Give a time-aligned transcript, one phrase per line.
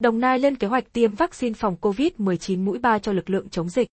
[0.00, 3.68] Đồng Nai lên kế hoạch tiêm vaccine phòng COVID-19 mũi 3 cho lực lượng chống
[3.68, 3.88] dịch.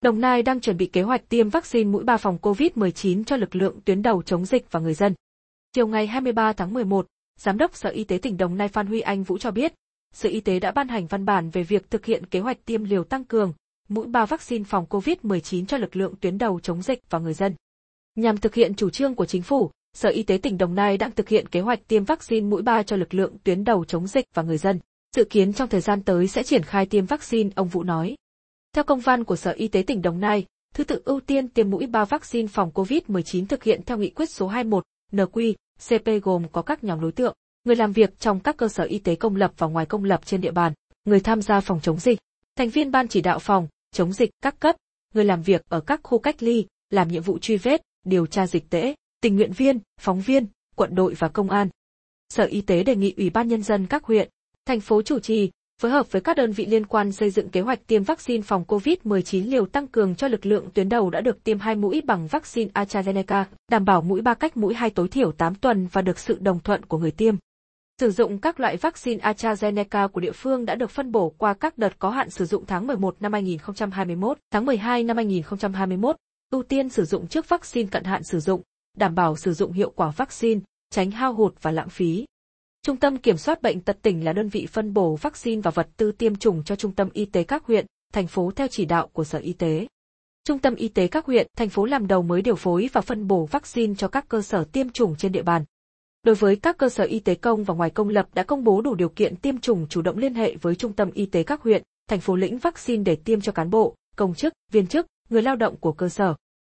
[0.00, 3.56] Đồng Nai đang chuẩn bị kế hoạch tiêm vaccine mũi 3 phòng COVID-19 cho lực
[3.56, 5.14] lượng tuyến đầu chống dịch và người dân.
[5.72, 7.06] Chiều ngày 23 tháng 11,
[7.38, 9.74] Giám đốc Sở Y tế tỉnh Đồng Nai Phan Huy Anh Vũ cho biết,
[10.14, 12.84] Sở Y tế đã ban hành văn bản về việc thực hiện kế hoạch tiêm
[12.84, 13.52] liều tăng cường,
[13.88, 17.54] mũi 3 vaccine phòng COVID-19 cho lực lượng tuyến đầu chống dịch và người dân.
[18.14, 21.10] Nhằm thực hiện chủ trương của chính phủ, Sở Y tế tỉnh Đồng Nai đang
[21.10, 24.26] thực hiện kế hoạch tiêm vaccine mũi 3 cho lực lượng tuyến đầu chống dịch
[24.34, 24.80] và người dân.
[25.16, 28.16] Dự kiến trong thời gian tới sẽ triển khai tiêm vaccine, ông Vũ nói.
[28.72, 31.70] Theo công văn của Sở Y tế tỉnh Đồng Nai, thứ tự ưu tiên tiêm
[31.70, 35.54] mũi 3 vaccine phòng COVID-19 thực hiện theo nghị quyết số 21 NQ
[35.88, 38.98] CP gồm có các nhóm đối tượng, người làm việc trong các cơ sở y
[38.98, 40.72] tế công lập và ngoài công lập trên địa bàn,
[41.04, 42.18] người tham gia phòng chống dịch,
[42.56, 44.76] thành viên ban chỉ đạo phòng chống dịch các cấp,
[45.14, 48.46] người làm việc ở các khu cách ly, làm nhiệm vụ truy vết, điều tra
[48.46, 51.68] dịch tễ, tình nguyện viên, phóng viên, quận đội và công an.
[52.28, 54.28] Sở Y tế đề nghị Ủy ban nhân dân các huyện,
[54.66, 55.50] thành phố chủ trì,
[55.82, 58.64] phối hợp với các đơn vị liên quan xây dựng kế hoạch tiêm vaccine phòng
[58.68, 62.26] COVID-19 liều tăng cường cho lực lượng tuyến đầu đã được tiêm hai mũi bằng
[62.26, 66.18] vaccine AstraZeneca, đảm bảo mũi ba cách mũi hai tối thiểu 8 tuần và được
[66.18, 67.36] sự đồng thuận của người tiêm.
[68.00, 71.78] Sử dụng các loại vaccine AstraZeneca của địa phương đã được phân bổ qua các
[71.78, 76.16] đợt có hạn sử dụng tháng 11 năm 2021, tháng 12 năm 2021,
[76.52, 78.62] ưu tiên sử dụng trước vaccine cận hạn sử dụng,
[78.96, 82.26] đảm bảo sử dụng hiệu quả vaccine, tránh hao hụt và lãng phí.
[82.86, 85.88] Trung tâm Kiểm soát Bệnh tật tỉnh là đơn vị phân bổ vaccine và vật
[85.96, 89.08] tư tiêm chủng cho Trung tâm Y tế các huyện, thành phố theo chỉ đạo
[89.12, 89.86] của Sở Y tế.
[90.44, 93.26] Trung tâm Y tế các huyện, thành phố làm đầu mới điều phối và phân
[93.26, 95.64] bổ vaccine cho các cơ sở tiêm chủng trên địa bàn.
[96.22, 98.80] Đối với các cơ sở y tế công và ngoài công lập đã công bố
[98.80, 101.62] đủ điều kiện tiêm chủng chủ động liên hệ với Trung tâm Y tế các
[101.62, 105.42] huyện, thành phố lĩnh vaccine để tiêm cho cán bộ, công chức, viên chức, người
[105.42, 106.34] lao động của cơ sở.